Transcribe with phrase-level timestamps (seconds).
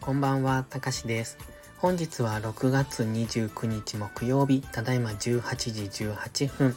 [0.00, 1.38] こんばんは、たかしです。
[1.78, 5.18] 本日は6月29日木曜日、ただいま18
[5.72, 6.76] 時18分。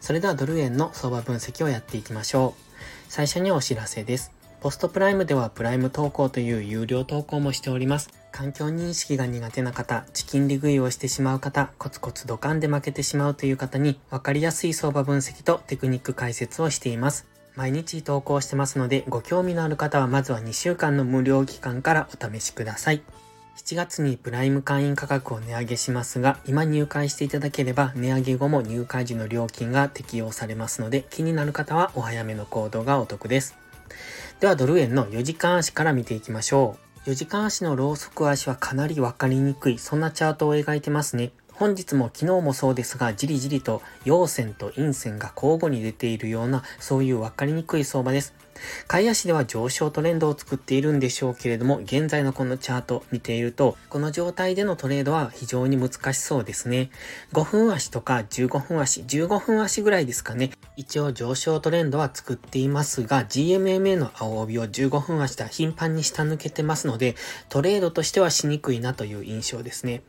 [0.00, 2.62] それではドル円の相場分析をやっていきましょう。
[3.08, 4.32] 最初にお知らせです。
[4.60, 8.10] ポストプライムではプライム投稿という有料投稿もしております。
[8.32, 17.33] 環境認識が苦手な方、チキン利食いをしてしまう方、コツコツドカンで負けてしまうという方に分かりやすい相場分析とテクニック解説をしています。
[17.56, 23.02] 毎日投稿してますので、ご興味のある方はまずは2週間の無料期間からお試しください。
[23.56, 33.56] 7月にプライム会員価格を値上げしますが、今入会していただければ値上げ後も入会時の料金が適用されますので、気になる方はお早めの行動がお得です。
[34.40, 37.10] ではドル円の4時間足から見ていきましょう。
[37.10, 41.30] 4時間足のローソク足はかなりわかりにくい、そんなチャートを描いてますね。
[41.56, 48.34] 本日も昨日もそうですが、じりじりと陽線と陰線が交互に出ているような、そういう分かりにくい相場です。
[48.86, 56.90] 買い足では上昇トレンドを作っているんでしょうけれども、現在のこのチャート見ていると、この状態でのトレードは非常に難しそうですね。
[57.32, 60.50] 5分足とか15分足、15分足ぐらいですかね。
[60.76, 67.14] 一応上昇トレンドは作っていますが、GMMA の青帯を15分足では頻繁に下抜けてますので、
[67.48, 70.02] トレードとしてはしにくいなという印象ですね。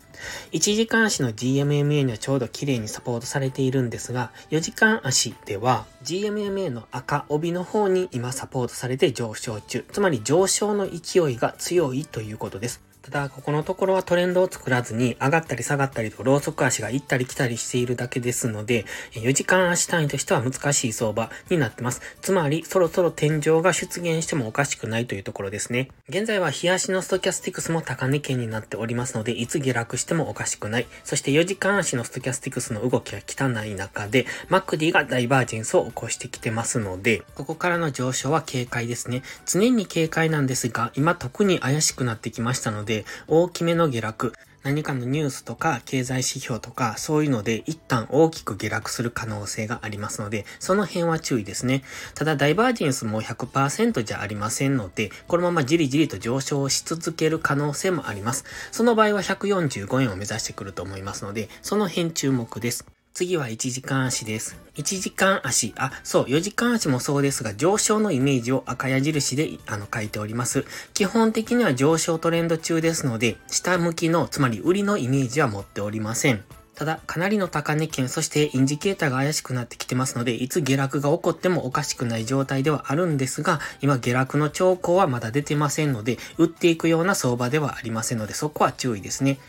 [0.51, 9.85] 1時間足の GMMA にはちょうど綺麗にサポートされているんですが、4時間足では GMMA の赤帯の方に今サポートされて上昇中。
[9.91, 12.81] つまり上昇の勢いが強いということです。
[13.05, 22.01] ただ、ここのところはトレンドを作らずに、上がったり下がったりと、ローソク足が行ったり来たりしているだけですので、4時間足単位としては難しい相場になってます。
[22.23, 25.91] つまり、そろそろ天井が出現してもおかしくないというところですね。
[26.09, 30.87] 現在は日足のストキャスティクスも高値圏になっておりますので、いつ下落してもおかしくない。
[31.03, 39.21] そして4時間足のストキャスティクスの動きが汚い中で、マクディがダイバージェンスを起こしてきてますので、ここからの上昇は警戒ですね。
[39.45, 42.94] 常に警戒なんですが、今特に怪しくなってきましたの、で、
[43.27, 44.33] 大きめの下落、
[44.65, 51.83] 何かのニュースとか経済指標とかそういうので一旦大きく下落する可能性がありますので、その辺は注意ですね。
[52.15, 58.43] ただダイバージェンスも100%じゃありませんので、このままじりじりと上昇し続ける可能性もあります。
[58.71, 62.94] その場合は145円を目指してくると思いますので、その辺注目です。
[63.15, 64.57] 次は1時間足です。
[64.75, 70.65] 1時間足、あ、そう、4時間足もそうですが、上昇のイメージを赤矢印であの書いております。
[70.93, 76.43] 基本的には上昇トレンド中ですので、下向きの、つまり売りのイメージは持っておりません。
[76.75, 89.39] ただ、かなりの高値圏、そしてインジケーターが怪しくなってきてますので、いつ下落が起こってもおかしくない状態ではあるんですが、今下落の兆候はまだ出てませんので、売っていくような相場ではありませんので、そこは注意ですね。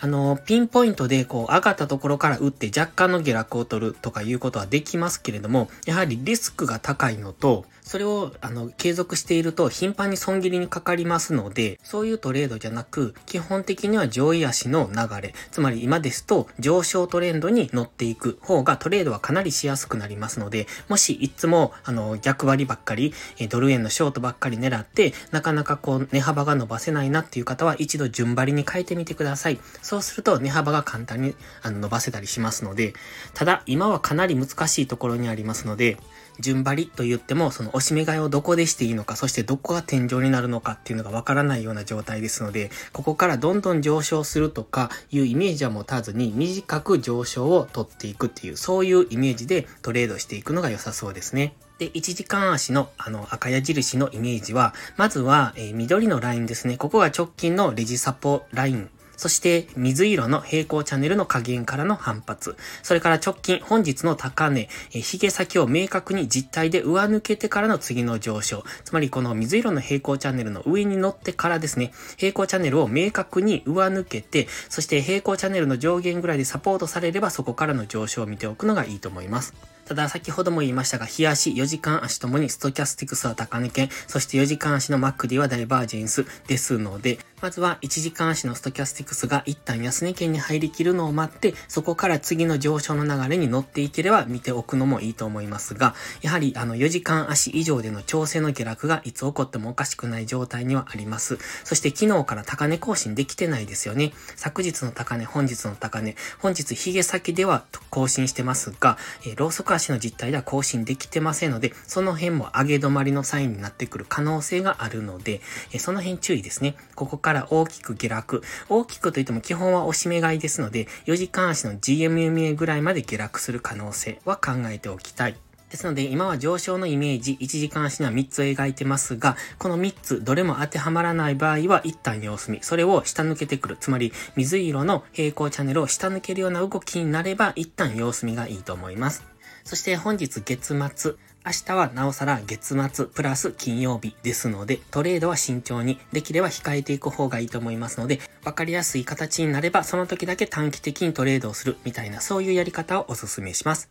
[0.00, 23.12] あの、ピンポイントでこう上がったところから打って若干の下落を取るとかいうことはできますけれども、やはりリスクが高いのと、それを、あの、継続していると頻繁に損切りにかかりますので、そういうトレードじゃなく、基本的には上位足の流れ、つまり今ですと上昇トレンドに乗っていく方がトレードはかなりしやすくなりますので、もしいつも、あの、逆張りばっかり、
[23.50, 29.60] ドル円のショートばっかり狙って、なかなかこう、値幅が伸ばせないなっていう方は一度順張りに変えてみてください。
[29.82, 32.94] そうすると値幅が簡単にあの伸ばせたりしますので、
[33.34, 35.98] ただ今はかなり難しいところにありますので、
[36.40, 51.54] 順張りと言っても、その押し目買いをどこでしていいのか、そしてどこが天井になるのかっていうのがわからないような状態ですので、ここからどんどん上昇するとかいうイメージは持たずに、短く上昇を取っていくっていう、そういうイメージでトレードしていくのが良さそうですね。
[51.78, 56.76] で、1時間足のあの赤矢印のイメージは、まずは、えー、緑のラインですね。
[56.76, 62.56] ここが直近のレジサポラインそして水色の平行チャンネルの下限からの反発。
[62.82, 68.64] それから直近、本日の高値、え髭先を明確に実体で上抜けてからの次の上昇。
[68.84, 79.73] つまりこの水色の平行チャンネルの上に乗ってからですね、平行チャンネルを明確に上抜けて、そして平行チャンネルの上限ぐらいでサポートされればそこからの上昇を見ておくのがいいと思います。
[79.86, 101.38] ただ先ほども言いましたが、日足、4時間足ともにストキャスティクスは高値圏、そして4時間足のマックディはダイバージェンスですので、まずは1時間足のストキャスティクスが一旦安値圏に入りきるのを待って、そこから次の上昇の流れに乗っていければ見ておくのもいいと思いますが、やはりあの4時間足以上での調整の下落がいつ起こってもおかしくない状態にはあります。
[101.64, 104.14] そして昨日から高値更新できてないですよね。
[104.36, 108.96] 昨日の高値、本日の高値、本日髭先では更新してますが、
[109.26, 115.42] えー、ローソク足の実態では更新できてませんので、その辺も上げ止まりのサインになってくる可能性があるので、
[115.72, 116.76] え、その辺注意ですね。
[116.94, 118.42] ここからから大きく下落。
[118.68, 125.36] 大きくといっても基本は押し目買いですので、4時間足の GMMA ぐらいまで下落する可能性は考えておきたい。
[125.70, 132.60] ですので、今は上昇のイメージ、1時間足には3つ描いてますが、この3つ、どれも当てはまらない場合は、一旦様子見。
[132.62, 133.76] それを下抜けてくる。
[133.80, 139.33] つまり、水色の平行チャンネルを下抜けるような動きになれば、一旦様子見がいいと思います。
[139.64, 141.12] そして本日月末、
[141.46, 153.90] 明日はなおさら月末プラス金曜日ですので、トレードは慎重に、できれば控えていく方がいいと思いますので、わかりやすい形になれば、その時だけ短期的にトレードをするみたいな、そういうやり方をお勧めします。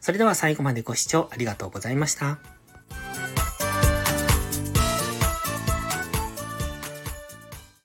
[0.00, 2.61] それでは最後までご視聴ありがとうございました。